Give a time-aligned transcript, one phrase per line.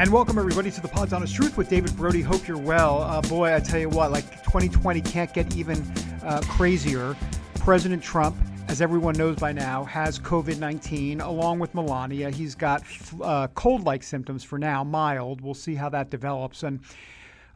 [0.00, 2.22] And welcome everybody to the Pod's Honest Truth with David Brody.
[2.22, 3.02] Hope you're well.
[3.02, 5.78] Uh, boy, I tell you what, like 2020 can't get even
[6.24, 7.14] uh, crazier.
[7.56, 8.34] President Trump,
[8.68, 12.30] as everyone knows by now, has COVID 19 along with Melania.
[12.30, 12.82] He's got
[13.20, 15.42] uh, cold like symptoms for now, mild.
[15.42, 16.62] We'll see how that develops.
[16.62, 16.80] And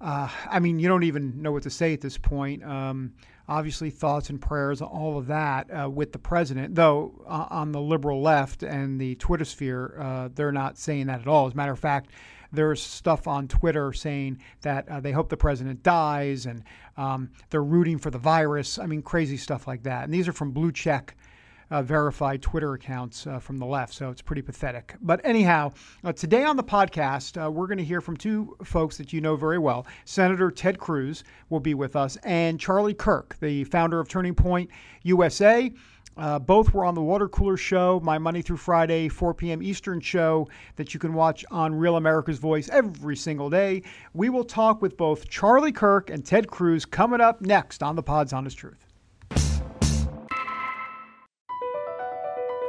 [0.03, 2.63] uh, I mean, you don't even know what to say at this point.
[2.63, 3.15] Um,
[3.49, 6.75] obviously thoughts and prayers, all of that uh, with the president.
[6.75, 11.21] Though uh, on the liberal left and the Twitter sphere, uh, they're not saying that
[11.21, 11.47] at all.
[11.47, 12.11] As a matter of fact,
[12.53, 16.63] there's stuff on Twitter saying that uh, they hope the president dies and
[16.97, 18.79] um, they're rooting for the virus.
[18.79, 20.05] I mean, crazy stuff like that.
[20.05, 21.17] And these are from blue check
[21.75, 23.93] uh, verified Twitter accounts uh, from the left.
[23.93, 24.95] So it's pretty pathetic.
[25.03, 25.73] But anyhow,
[26.05, 29.21] uh, today on the podcast, uh, we're going to hear from two folks that you
[29.21, 29.85] know very well.
[30.05, 34.71] Senator Ted Cruz will be with us, and Charlie Kirk, the founder of Turning Point
[35.03, 35.73] USA.
[36.17, 39.61] Uh, both were on the Water Cooler Show, my Monday through Friday, 4 p.m.
[39.61, 43.83] Eastern show that you can watch on Real America's Voice every single day.
[44.13, 48.03] We will talk with both Charlie Kirk and Ted Cruz coming up next on the
[48.05, 48.94] Pod's Honest Truth.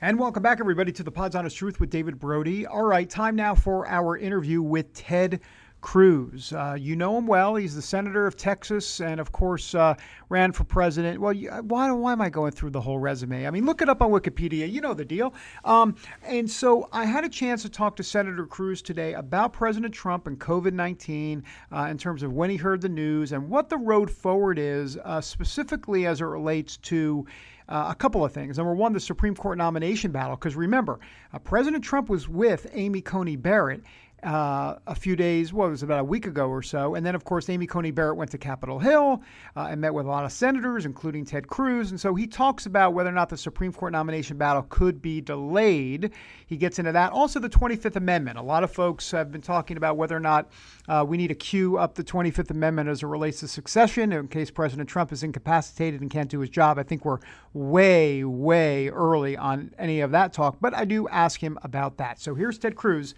[0.00, 2.64] And welcome back, everybody, to the Pod's Honest Truth with David Brody.
[2.64, 5.40] All right, time now for our interview with Ted
[5.80, 6.52] Cruz.
[6.52, 7.56] Uh, you know him well.
[7.56, 9.94] He's the senator of Texas, and of course, uh,
[10.28, 11.20] ran for president.
[11.20, 13.44] Well, you, why, why am I going through the whole resume?
[13.44, 14.70] I mean, look it up on Wikipedia.
[14.70, 15.34] You know the deal.
[15.64, 19.92] Um, and so, I had a chance to talk to Senator Cruz today about President
[19.92, 21.42] Trump and COVID 19
[21.72, 24.96] uh, in terms of when he heard the news and what the road forward is,
[24.98, 27.26] uh, specifically as it relates to
[27.68, 28.58] uh, a couple of things.
[28.58, 31.00] Number one, the Supreme Court nomination battle, because remember,
[31.32, 33.82] uh, President Trump was with Amy Coney Barrett
[34.22, 36.96] uh, a few days, well, it was about a week ago or so.
[36.96, 39.22] And then, of course, Amy Coney Barrett went to Capitol Hill
[39.56, 41.90] uh, and met with a lot of senators, including Ted Cruz.
[41.90, 45.20] And so he talks about whether or not the Supreme Court nomination battle could be
[45.20, 46.10] delayed.
[46.46, 47.12] He gets into that.
[47.12, 48.38] Also, the 25th Amendment.
[48.38, 50.50] A lot of folks have been talking about whether or not
[50.88, 54.26] uh, we need to queue up the 25th Amendment as it relates to succession in
[54.26, 56.78] case President Trump is incapacitated and can't do his job.
[56.78, 57.18] I think we're
[57.52, 62.20] way, way early on any of that talk, but I do ask him about that.
[62.20, 63.14] So here's Ted Cruz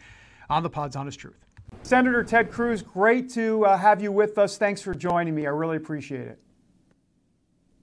[0.51, 1.47] on the Pod's Honest Truth.
[1.83, 4.59] Senator Ted Cruz, great to uh, have you with us.
[4.59, 5.47] Thanks for joining me.
[5.47, 6.39] I really appreciate it.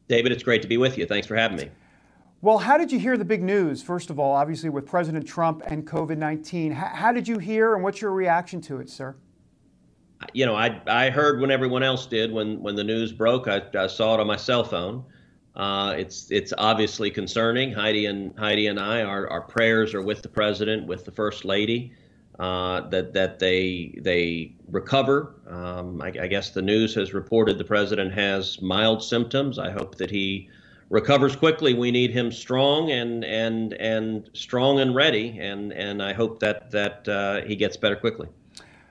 [0.08, 1.06] David, it's great to be with you.
[1.06, 1.70] Thanks for having me.
[2.42, 5.64] Well, how did you hear the big news, first of all, obviously with President Trump
[5.66, 6.72] and COVID 19?
[6.72, 9.16] How, how did you hear and what's your reaction to it, sir?
[10.34, 13.48] You know, I, I heard when everyone else did when, when the news broke.
[13.48, 15.04] I, I saw it on my cell phone.
[15.56, 17.74] Uh, it's it's obviously concerning.
[17.74, 21.46] Heidi and Heidi and I, our, our prayers are with the president, with the first
[21.46, 21.94] lady
[22.40, 25.36] uh, that that they they recover.
[25.48, 29.58] Um, I, I, guess the news has reported the president has mild symptoms.
[29.58, 30.50] I hope that he
[30.90, 31.74] recovers quickly.
[31.74, 36.70] We need him strong and and and strong and ready, and and I hope that
[36.72, 38.28] that uh, he gets better quickly.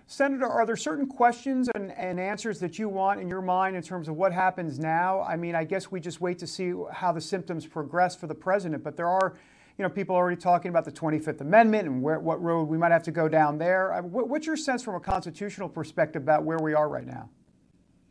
[0.09, 3.83] Senator, are there certain questions and, and answers that you want in your mind in
[3.83, 5.21] terms of what happens now?
[5.23, 8.35] I mean, I guess we just wait to see how the symptoms progress for the
[8.35, 9.37] president, but there are
[9.79, 12.79] you know, people are already talking about the 25th Amendment and where, what road we
[12.79, 13.93] might have to go down there.
[13.93, 17.29] Uh, what's your sense from a constitutional perspective about where we are right now?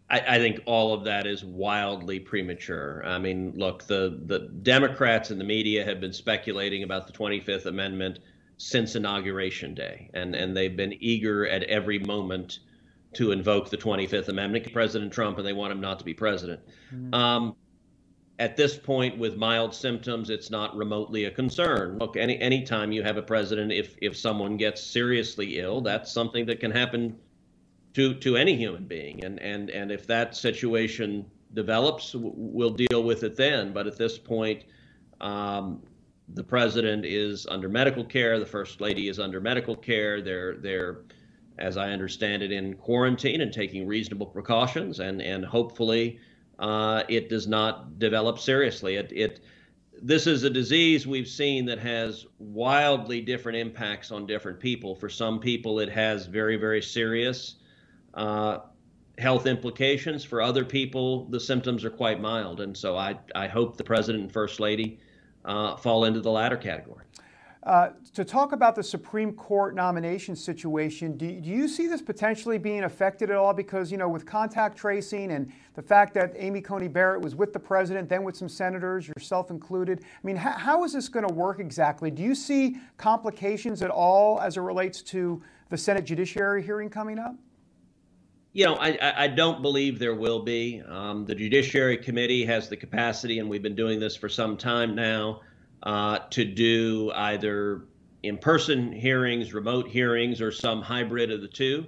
[0.07, 3.03] I, I, think all of that is wildly premature.
[3.03, 7.65] I mean, look, the, the Democrats and the media have been speculating about the 25th
[7.65, 8.19] Amendment
[8.57, 12.59] since Inauguration Day, and, and they've been eager at every moment
[13.13, 14.71] to invoke the 25th Amendment.
[14.71, 16.59] President Trump, and they want him not to be president.
[16.93, 17.13] Mm-hmm.
[17.15, 17.55] Um,
[18.39, 21.97] at this point with mild symptoms it's not remotely a concern.
[21.99, 26.45] Look any anytime you have a president if if someone gets seriously ill that's something
[26.47, 27.17] that can happen
[27.93, 29.23] to to any human being.
[29.23, 33.71] And and and if that situation develops we'll deal with it then.
[33.71, 34.65] But at this point
[35.21, 35.81] um,
[36.29, 38.37] the president is under medical care.
[38.39, 40.21] The first lady is under medical care.
[40.21, 41.03] They're they're
[41.57, 44.99] as i understand it in quarantine and taking reasonable precautions.
[44.99, 46.19] And and hopefully
[46.59, 48.95] uh, it does not develop seriously.
[48.95, 49.39] It, it
[50.01, 54.95] this is a disease we've seen that has wildly different impacts on different people.
[54.95, 57.55] For some people, it has very, very serious
[58.13, 58.59] uh,
[59.17, 60.23] health implications.
[60.23, 62.61] For other people, the symptoms are quite mild.
[62.61, 64.99] And so I, I hope the president and first lady
[65.45, 67.04] uh, fall into the latter category.
[67.65, 72.59] Uh, to talk about the Supreme Court nomination situation, do, do, you see this potentially
[72.59, 73.55] being affected at all?
[73.55, 77.53] Because, you know, with contact tracing and the fact that Amy Coney Barrett was with
[77.53, 81.27] the president, then with some senators, yourself included, I mean, how, how is this going
[81.27, 82.11] to work exactly?
[82.11, 87.17] Do you see complications at all as it relates to the Senate Judiciary hearing coming
[87.17, 87.33] up?
[88.53, 90.83] You know, I, I don't believe there will be.
[90.87, 94.93] Um, the Judiciary Committee has the capacity, and we've been doing this for some time
[94.93, 95.41] now
[95.85, 97.83] uh, to do either
[98.23, 101.85] in person hearings, remote hearings, or some hybrid of the two.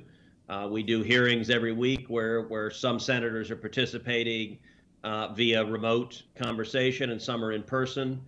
[0.49, 4.57] Uh, we do hearings every week where, where some senators are participating
[5.03, 8.21] uh, via remote conversation and some are in person.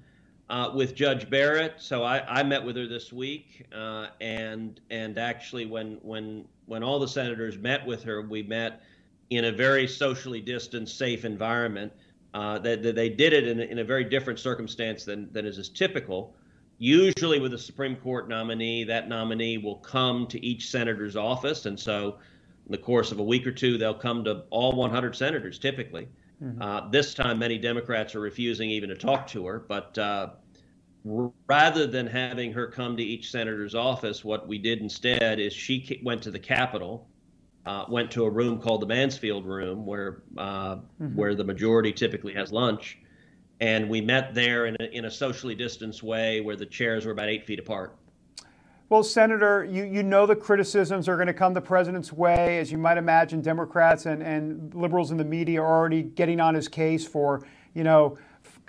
[0.49, 5.19] Uh, with Judge Barrett, so I, I, met with her this week, uh, and and
[5.19, 8.81] actually when when when all the senators met with her, we met
[9.29, 11.93] in a very socially distanced, safe environment
[12.33, 15.57] uh, that, that, they did it in, in, a very different circumstance than, than is,
[15.57, 16.35] is typical.
[16.77, 21.65] Usually, with a Supreme Court nominee, that nominee will come to each senator's office.
[21.65, 22.19] And so,
[22.65, 26.07] in the course of a week or two, they'll come to all 100 senators typically.
[26.41, 26.61] Mm-hmm.
[26.61, 29.59] Uh, this time, many Democrats are refusing even to talk to her.
[29.59, 30.29] But uh,
[31.03, 35.99] rather than having her come to each senator's office, what we did instead is she
[36.03, 37.08] went to the Capitol
[37.69, 41.15] uh, went to a room called the Mansfield Room, where uh, mm-hmm.
[41.15, 42.97] where the majority typically has lunch,
[43.59, 47.11] and we met there in a, in a socially distanced way, where the chairs were
[47.11, 47.95] about eight feet apart.
[48.89, 52.57] Well, Senator, you, you know the criticisms are going to come the president's way.
[52.57, 56.55] As you might imagine, Democrats and, and liberals in the media are already getting on
[56.55, 57.45] his case for,
[57.75, 58.17] you know,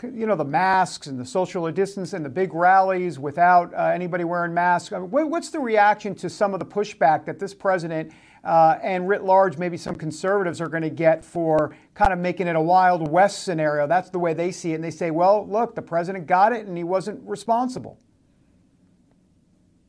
[0.03, 4.25] you know the masks and the social distance and the big rallies without uh, anybody
[4.25, 4.93] wearing masks.
[4.93, 8.13] I mean, what's the reaction to some of the pushback that this president
[8.45, 12.47] uh, and writ large, maybe some conservatives are going to get for kind of making
[12.47, 13.87] it a Wild West scenario.
[13.87, 14.77] That's the way they see it.
[14.77, 17.99] And they say, well, look, the president got it and he wasn't responsible.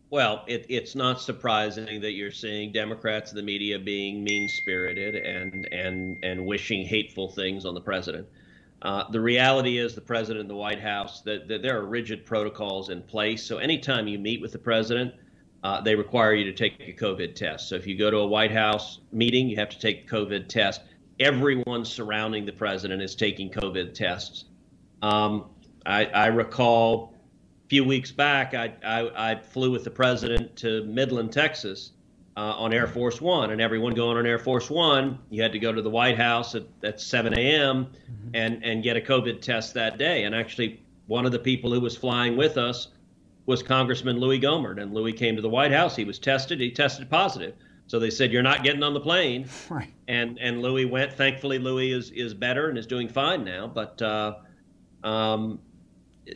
[0.09, 5.15] Well, it, it's not surprising that you're seeing Democrats in the media being mean spirited
[5.15, 8.27] and, and, and wishing hateful things on the president.
[8.81, 12.25] Uh, the reality is, the president and the White House, that, that there are rigid
[12.25, 13.45] protocols in place.
[13.45, 15.13] So anytime you meet with the president,
[15.63, 17.69] uh, they require you to take a COVID test.
[17.69, 20.47] So if you go to a White House meeting, you have to take a COVID
[20.47, 20.81] test.
[21.19, 24.45] Everyone surrounding the president is taking COVID tests.
[25.03, 25.45] Um,
[25.85, 27.15] I, I, recall
[27.65, 31.91] a few weeks back, I, I, I, flew with the president to Midland, Texas
[32.37, 35.59] uh, on Air Force One, and everyone going on Air Force One, you had to
[35.59, 37.85] go to the White House at, at 7 a.m.
[37.85, 38.29] Mm-hmm.
[38.35, 40.23] and and get a COVID test that day.
[40.23, 42.89] And actually, one of the people who was flying with us
[43.45, 45.95] was Congressman Louis Gohmert, and Louis came to the White House.
[45.95, 46.59] He was tested.
[46.59, 47.55] He tested positive.
[47.87, 49.93] So they said, "You're not getting on the plane." Right.
[50.07, 51.13] And and Louis went.
[51.13, 53.67] Thankfully, Louis is is better and is doing fine now.
[53.67, 54.35] But uh,
[55.03, 55.59] um,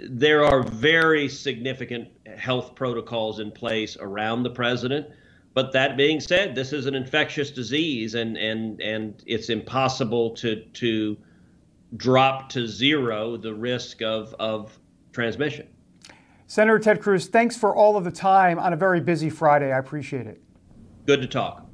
[0.10, 5.08] there are very significant health protocols in place around the president.
[5.54, 10.62] But that being said, this is an infectious disease, and and and it's impossible to
[10.62, 11.18] to
[11.96, 14.78] drop to zero the risk of of
[15.13, 15.68] transmission.
[16.48, 19.72] Senator Ted Cruz, thanks for all of the time on a very busy Friday.
[19.72, 20.42] I appreciate it.
[21.06, 21.66] Good to talk.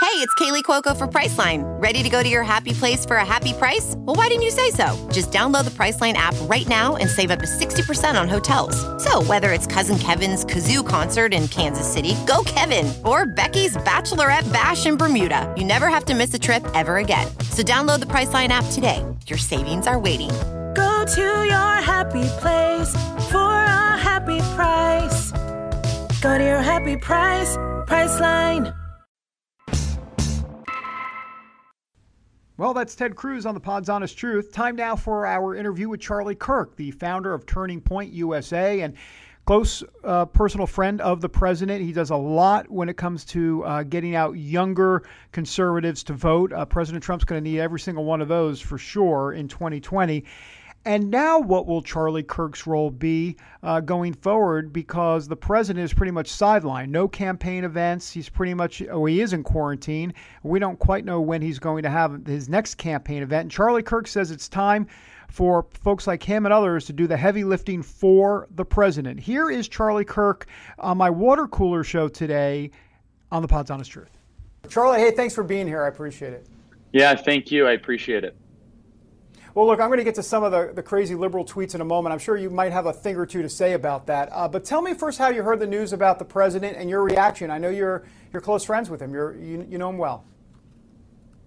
[0.00, 1.62] Hey, it's Kaley Cuoco for Priceline.
[1.80, 3.94] Ready to go to your happy place for a happy price?
[3.98, 5.08] Well, why didn't you say so?
[5.12, 8.74] Just download the Priceline app right now and save up to 60% on hotels.
[9.04, 14.50] So, whether it's Cousin Kevin's Kazoo concert in Kansas City, go Kevin, or Becky's Bachelorette
[14.52, 17.28] Bash in Bermuda, you never have to miss a trip ever again.
[17.50, 19.04] So, download the Priceline app today.
[19.26, 20.59] Your savings are waiting Go
[21.14, 22.92] to your happy place
[23.32, 25.32] for a happy price.
[26.20, 27.56] Go to your happy price,
[27.88, 28.72] Priceline.
[32.56, 34.52] Well, that's Ted Cruz on the Pod's Honest Truth.
[34.52, 38.94] Time now for our interview with Charlie Kirk, the founder of Turning Point USA and
[39.46, 41.82] close uh, personal friend of the president.
[41.82, 45.02] He does a lot when it comes to uh, getting out younger
[45.32, 46.52] conservatives to vote.
[46.52, 50.24] Uh, president Trump's going to need every single one of those for sure in 2020.
[50.86, 54.72] And now, what will Charlie Kirk's role be uh, going forward?
[54.72, 56.88] Because the president is pretty much sidelined.
[56.88, 58.10] No campaign events.
[58.10, 60.14] He's pretty much, oh, he is in quarantine.
[60.42, 63.42] We don't quite know when he's going to have his next campaign event.
[63.42, 64.86] And Charlie Kirk says it's time
[65.28, 69.20] for folks like him and others to do the heavy lifting for the president.
[69.20, 70.46] Here is Charlie Kirk
[70.78, 72.70] on my water cooler show today
[73.30, 74.16] on the Pod's Honest Truth.
[74.70, 75.84] Charlie, hey, thanks for being here.
[75.84, 76.46] I appreciate it.
[76.92, 77.66] Yeah, thank you.
[77.66, 78.34] I appreciate it.
[79.54, 81.80] Well, look, I'm going to get to some of the, the crazy liberal tweets in
[81.80, 82.12] a moment.
[82.12, 84.28] I'm sure you might have a thing or two to say about that.
[84.32, 87.02] Uh, but tell me first how you heard the news about the president and your
[87.02, 87.50] reaction.
[87.50, 89.12] I know you're you're close friends with him.
[89.12, 90.24] You're you, you know him well.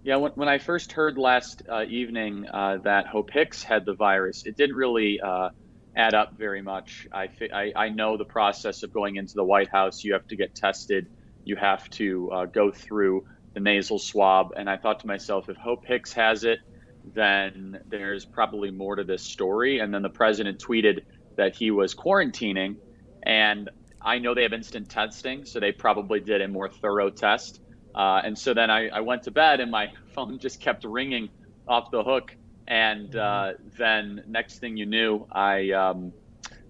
[0.04, 3.94] Yeah, when, when I first heard last uh, evening uh, that Hope Hicks had the
[3.94, 5.52] virus, it didn't really uh,
[5.96, 7.08] add up very much.
[7.14, 10.04] I, I, I know the process of going into the White House.
[10.04, 11.08] You have to get tested.
[11.46, 14.54] You have to uh, go through the nasal swab.
[14.58, 16.60] And I thought to myself, if Hope Hicks has it,
[17.06, 19.80] then there's probably more to this story.
[19.80, 21.04] And then the president tweeted
[21.36, 22.78] that he was quarantining.
[23.24, 23.70] And
[24.02, 27.60] I know they have instant testing, so they probably did a more thorough test.
[27.96, 31.30] Uh, and so then I, I, went to bed and my phone just kept ringing
[31.68, 32.36] off the hook.
[32.68, 36.14] And uh, then next thing you knew, I um,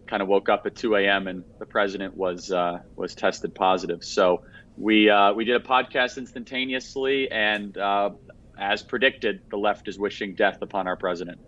[0.07, 1.27] kind of woke up at 2 a.m.
[1.27, 4.03] and the president was uh, was tested positive.
[4.03, 4.43] So
[4.77, 8.11] we uh, we did a podcast instantaneously, and uh,
[8.57, 11.39] as predicted, the left is wishing death upon our president.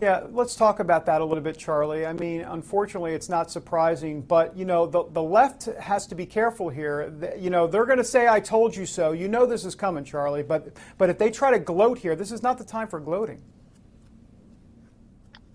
[0.00, 2.06] Yeah, let's talk about that a little bit, Charlie.
[2.06, 6.24] I mean, unfortunately, it's not surprising, but you know, the, the left has to be
[6.24, 7.10] careful here.
[7.10, 9.74] The, you know, they're going to say, "I told you so." You know, this is
[9.74, 10.44] coming, Charlie.
[10.44, 13.42] But but if they try to gloat here, this is not the time for gloating.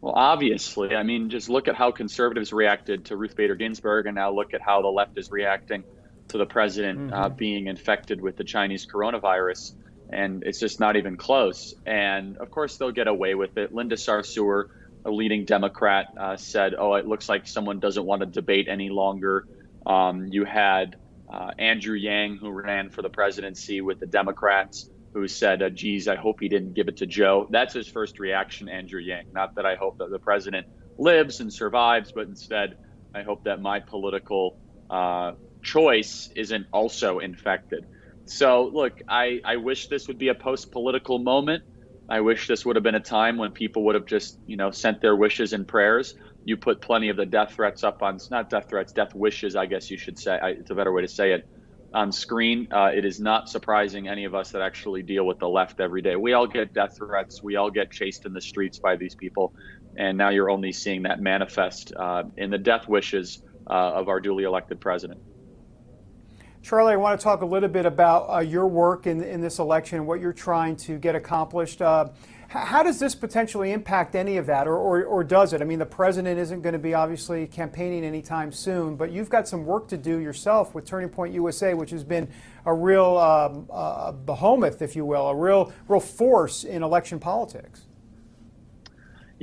[0.01, 4.15] Well, obviously, I mean, just look at how conservatives reacted to Ruth Bader Ginsburg, and
[4.15, 5.85] now look at how the left is reacting
[6.27, 7.23] to the president uh, mm-hmm.
[7.23, 9.71] uh, being infected with the Chinese coronavirus
[10.13, 11.73] and it's just not even close.
[11.85, 13.73] And of course, they'll get away with it.
[13.73, 14.65] Linda Sarsour,
[15.05, 18.89] a leading Democrat, uh, said, "Oh, it looks like someone doesn't want to debate any
[18.89, 19.45] longer."
[19.85, 20.95] Um, you had
[21.31, 26.07] uh, Andrew Yang, who ran for the presidency with the Democrats, who said, uh, "Geez,
[26.07, 29.25] I hope he didn't give it to Joe." That's his first reaction, Andrew Yang.
[29.33, 30.67] Not that I hope that the president
[30.97, 32.75] lives and survives, but instead,
[33.13, 34.57] I hope that my political
[34.89, 37.85] uh, choice isn't also infected.
[38.25, 41.63] So, look, I, I wish this would be a post political moment.
[42.09, 44.71] I wish this would have been a time when people would have just, you know,
[44.71, 46.13] sent their wishes and prayers.
[46.45, 49.65] You put plenty of the death threats up on, not death threats, death wishes, I
[49.65, 50.37] guess you should say.
[50.37, 51.43] I, it's a better way to say it
[51.93, 52.67] on screen.
[52.71, 56.01] Uh, it is not surprising any of us that actually deal with the left every
[56.01, 56.15] day.
[56.15, 57.41] We all get death threats.
[57.43, 59.53] We all get chased in the streets by these people.
[59.95, 63.39] And now you're only seeing that manifest uh, in the death wishes
[63.69, 65.21] uh, of our duly elected president.
[66.63, 69.59] Charlie, I want to talk a little bit about uh, your work in, in this
[69.59, 71.81] election and what you're trying to get accomplished.
[71.81, 72.07] Uh,
[72.47, 75.61] how does this potentially impact any of that, or, or, or, does it?
[75.61, 79.45] I mean, the president isn't going to be obviously campaigning anytime soon, but you've got
[79.45, 82.29] some work to do yourself with Turning Point USA, which has been
[82.65, 87.81] a real um, uh, behemoth, if you will, a real, real force in election politics.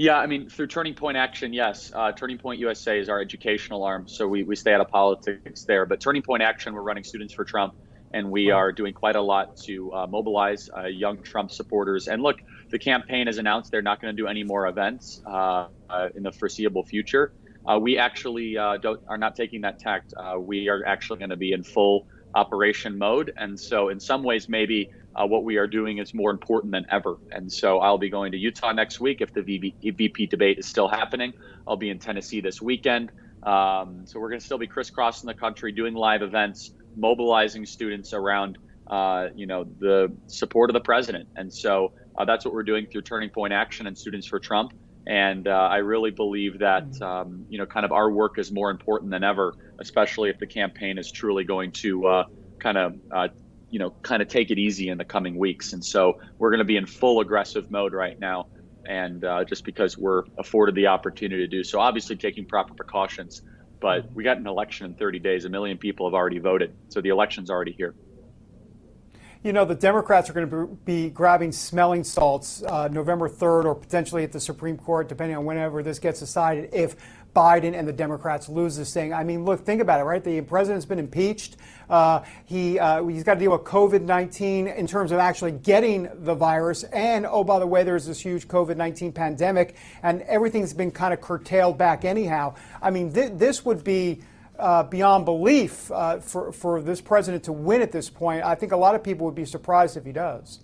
[0.01, 1.93] Yeah, I mean, through Turning Point Action, yes.
[1.95, 5.65] Uh, Turning Point USA is our educational arm, so we, we stay out of politics
[5.65, 5.85] there.
[5.85, 7.75] But Turning Point Action, we're running Students for Trump,
[8.15, 12.09] and we are doing quite a lot to uh, mobilize uh, young Trump supporters.
[12.09, 12.37] And look,
[12.71, 16.23] the campaign has announced they're not going to do any more events uh, uh, in
[16.23, 17.35] the foreseeable future.
[17.69, 20.15] Uh, we actually don't, are not taking that tact.
[20.39, 23.35] we are actually going to be in full operation mode.
[23.37, 26.87] And so, in some ways, maybe uh, what we are doing is more important than
[26.91, 27.17] ever.
[27.33, 30.89] And so I'll be going to Utah next week if the VP debate is still
[30.89, 31.33] happening.
[31.67, 33.11] I'll be in Tennessee this weekend.
[33.43, 38.13] Um, so we're going to still be crisscrossing the country, doing live events, mobilizing students
[38.13, 41.29] around, uh, you know, the support of the president.
[41.37, 44.73] And so uh, that's what we're doing through Turning Point Action and Students for Trump.
[45.07, 47.03] And uh, I really believe that, mm-hmm.
[47.03, 50.47] um, you know, kind of our work is more important than ever, especially if the
[50.47, 52.25] campaign is truly going to uh,
[52.59, 53.29] kind of uh,
[53.71, 55.73] you know, kind of take it easy in the coming weeks.
[55.73, 58.49] And so we're going to be in full aggressive mode right now.
[58.87, 63.43] And uh, just because we're afforded the opportunity to do so, obviously taking proper precautions.
[63.81, 65.45] But we got an election in 30 days.
[65.45, 66.75] A million people have already voted.
[66.89, 67.95] So the election's already here.
[69.43, 73.75] You know, the Democrats are going to be grabbing smelling salts uh, November 3rd or
[73.75, 76.95] potentially at the Supreme Court, depending on whenever this gets decided, if
[77.35, 79.13] Biden and the Democrats lose this thing.
[79.13, 80.23] I mean, look, think about it, right?
[80.23, 81.57] The president's been impeached.
[81.89, 86.09] Uh, he uh, he's got to deal with COVID 19 in terms of actually getting
[86.25, 86.85] the virus.
[86.85, 91.15] And oh, by the way, there's this huge COVID 19 pandemic, and everything's been kind
[91.15, 92.55] of curtailed back anyhow.
[92.83, 94.23] I mean, th- this would be.
[94.59, 98.45] Uh, beyond belief uh, for, for this president to win at this point.
[98.45, 100.61] I think a lot of people would be surprised if he does.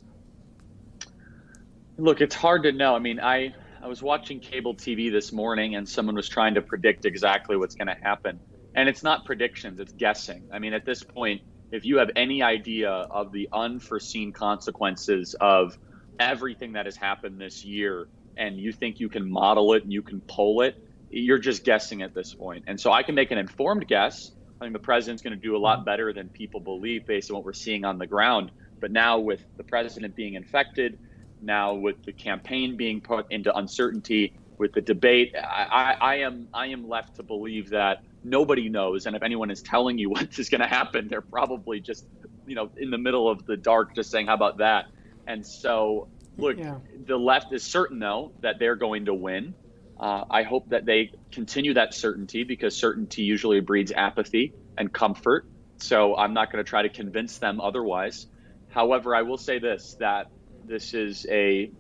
[1.97, 2.95] Look, it's hard to know.
[2.95, 3.55] I mean, I
[3.87, 7.77] I was watching cable TV this morning and someone was trying to predict exactly what's
[7.77, 8.41] going to happen.
[8.75, 10.49] And it's not predictions, it's guessing.
[10.53, 15.79] I mean, at this point, if you have any idea of the unforeseen consequences of
[16.19, 20.03] everything that has happened this year and you think you can model it and you
[20.03, 20.75] can pull it,
[21.09, 22.65] you're just guessing at this point.
[22.67, 24.33] And so I can make an informed guess.
[24.61, 27.37] I think the president's going to do a lot better than people believe based on
[27.37, 28.51] what we're seeing on the ground.
[28.81, 30.99] But now, with the president being infected,
[31.47, 36.69] now with the campaign being put into uncertainty, with the debate, I, I, am I
[36.69, 40.49] am left to believe that nobody knows, and if anyone is telling you what is
[40.49, 42.07] going to happen, they're probably just
[42.47, 44.87] you know in the middle of the dark, just saying, "How about that?"
[45.27, 46.79] And so, look, yeah.
[47.07, 49.55] the left is certain though that they're going to win.
[49.99, 55.47] Uh, I hope that they continue that certainty because certainty usually breeds apathy and comfort.
[55.79, 58.27] So I'm not going to try to convince them otherwise.
[58.69, 60.31] However, I will say this that
[60.67, 61.71] this is a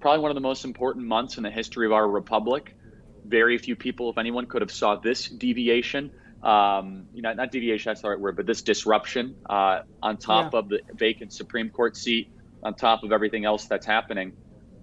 [0.00, 2.74] probably one of the most important months in the history of our republic.
[3.24, 6.12] Very few people, if anyone, could have saw this deviation.
[6.42, 10.52] Um, you know, not deviation, that's the right word, but this disruption uh, on top
[10.52, 10.60] yeah.
[10.60, 12.30] of the vacant Supreme Court seat,
[12.62, 14.34] on top of everything else that's happening.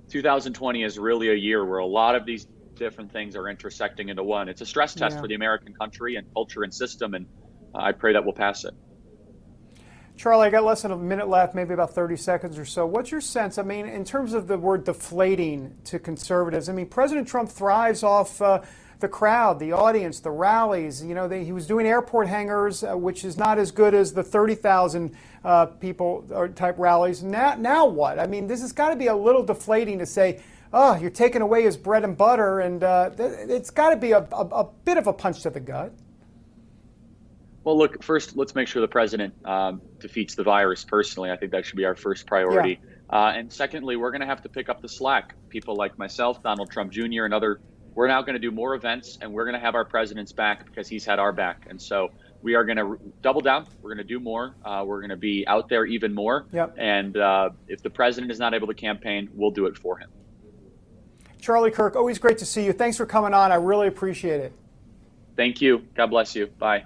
[0.09, 2.45] 2020 is really a year where a lot of these
[2.75, 4.49] different things are intersecting into one.
[4.49, 5.21] It's a stress test yeah.
[5.21, 7.25] for the American country and culture and system, and
[7.73, 8.73] uh, I pray that we'll pass it.
[10.25, 12.83] Charlie, I got less than a minute left, maybe about 30 seconds or so.
[12.83, 13.59] What's your sense?
[13.59, 18.01] I mean, in terms of the word deflating to conservatives, I mean, President Trump thrives
[18.01, 18.63] off uh,
[19.01, 21.05] the crowd, the audience, the rallies.
[21.05, 24.13] You know, they, he was doing airport hangars, uh, which is not as good as
[24.13, 27.21] the 30,000 uh, people uh, type rallies.
[27.21, 28.17] Now, now what?
[28.17, 30.41] I mean, this has got to be a little deflating to say,
[30.73, 34.27] oh, you're taking away his bread and butter, and uh, it's got to be a,
[34.31, 35.93] a, a, bit of a punch to the gut.
[37.65, 41.31] Well, look, first, let's make sure the president um, defeats the virus personally.
[41.31, 42.79] I think that should be our first priority.
[42.79, 43.17] Yeah.
[43.17, 45.33] Uh, and secondly, we're going to have to pick up the slack.
[45.49, 47.59] People like myself, Donald Trump Jr., and other,
[47.95, 50.63] we're now going to do more events, and we're going to have our president's back
[50.65, 51.65] because he's had our back.
[51.67, 52.11] And so
[52.43, 53.65] we are going to double down.
[53.81, 54.55] We're going to do more.
[54.63, 56.45] Uh, we're going to be out there even more.
[56.53, 56.75] Yep.
[56.77, 60.11] And uh, if the president is not able to campaign, we'll do it for him.
[61.41, 62.73] Charlie Kirk, always great to see you.
[62.73, 63.51] Thanks for coming on.
[63.51, 64.53] I really appreciate it.
[65.35, 65.83] Thank you.
[65.95, 66.45] God bless you.
[66.45, 66.85] Bye.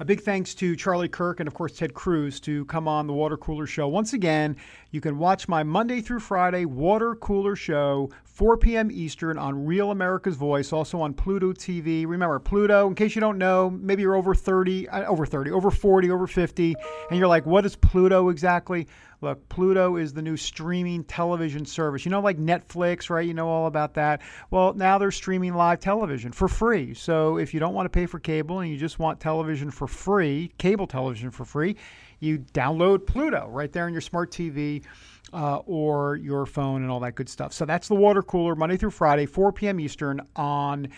[0.00, 3.12] A big thanks to Charlie Kirk and, of course, Ted Cruz to come on the
[3.12, 3.86] Water Cooler Show.
[3.86, 4.56] Once again,
[4.92, 8.90] you can watch my Monday through Friday Water Cooler Show, 4 p.m.
[8.90, 12.06] Eastern on Real America's Voice, also on Pluto TV.
[12.06, 15.70] Remember, Pluto, in case you don't know, maybe you're over 30, uh, over 30, over
[15.70, 16.74] 40, over 50,
[17.10, 18.88] and you're like, what is Pluto exactly?
[19.22, 22.04] Look, Pluto is the new streaming television service.
[22.06, 23.26] You know, like Netflix, right?
[23.26, 24.22] You know all about that.
[24.50, 26.94] Well, now they're streaming live television for free.
[26.94, 29.86] So if you don't want to pay for cable and you just want television for
[29.86, 31.76] free, cable television for free,
[32.20, 34.84] you download Pluto right there on your smart TV.
[35.32, 37.52] Uh, or your phone and all that good stuff.
[37.52, 39.78] So that's the water cooler Monday through Friday, 4 p.m.
[39.78, 40.88] Eastern on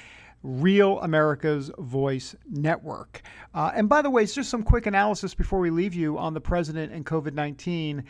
[0.43, 3.23] Real America's Voice Network.
[3.55, 6.35] Uh, and by the way, it's just some quick analysis before we leave you on
[6.35, 8.05] the president and COVID 19.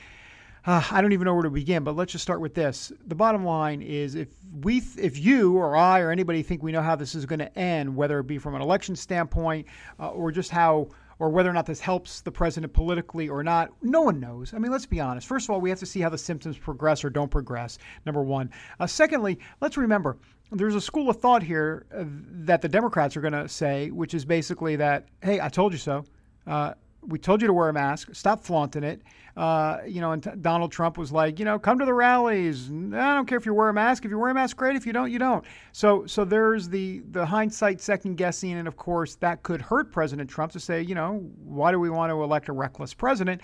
[0.64, 2.92] Uh, I don't even know where to begin, but let's just start with this.
[3.08, 4.28] The bottom line is if
[4.60, 7.40] we, th- if you or I or anybody think we know how this is going
[7.40, 9.66] to end, whether it be from an election standpoint
[9.98, 13.70] uh, or just how or whether or not this helps the president politically or not,
[13.82, 14.54] no one knows.
[14.54, 15.26] I mean, let's be honest.
[15.26, 18.22] First of all, we have to see how the symptoms progress or don't progress, number
[18.22, 18.50] one.
[18.80, 20.16] Uh, secondly, let's remember
[20.52, 22.04] there's a school of thought here uh,
[22.44, 25.78] that the Democrats are going to say, which is basically that, hey, I told you
[25.78, 26.04] so.
[26.46, 28.14] Uh, we told you to wear a mask.
[28.14, 29.02] Stop flaunting it.
[29.36, 32.68] Uh, you know, and t- Donald Trump was like, you know, come to the rallies.
[32.68, 34.04] I don't care if you wear a mask.
[34.04, 34.76] If you wear a mask, great.
[34.76, 35.44] If you don't, you don't.
[35.72, 40.28] So, so there's the the hindsight second guessing, and of course that could hurt President
[40.28, 43.40] Trump to say, you know, why do we want to elect a reckless president?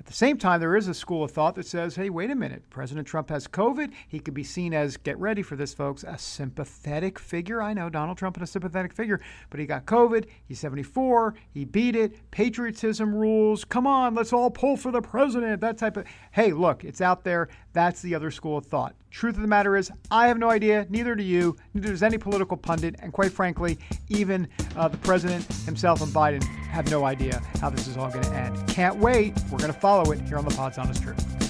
[0.00, 2.34] At the same time, there is a school of thought that says, hey, wait a
[2.34, 3.92] minute, President Trump has COVID.
[4.08, 7.60] He could be seen as, get ready for this, folks, a sympathetic figure.
[7.60, 10.24] I know Donald Trump is a sympathetic figure, but he got COVID.
[10.48, 11.34] He's 74.
[11.50, 12.30] He beat it.
[12.30, 13.62] Patriotism rules.
[13.62, 15.60] Come on, let's all pull for the president.
[15.60, 17.50] That type of, hey, look, it's out there.
[17.74, 18.94] That's the other school of thought.
[19.10, 22.16] Truth of the matter is, I have no idea, neither do you, neither does any
[22.16, 27.42] political pundit, and quite frankly, even uh, the president himself and Biden have no idea
[27.60, 28.68] how this is all going to end.
[28.68, 29.34] Can't wait.
[29.50, 31.49] We're going to follow it here on the Pod's Honest Truth.